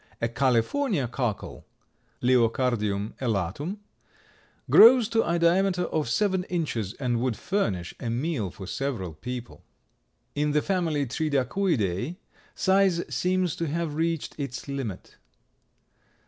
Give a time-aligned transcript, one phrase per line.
[0.19, 1.63] A California cockle
[2.23, 3.77] (Liocardium elatum)
[4.67, 9.63] grows to a diameter of seven inches and would furnish a meal for several people.
[10.33, 12.15] In the family Tridacuidae
[12.55, 15.17] size seems to have reached its limit.